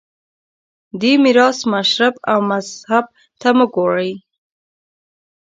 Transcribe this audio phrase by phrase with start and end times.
[0.99, 3.05] دې میراث مشرب او مذهب
[3.39, 4.11] ته مه ګورئ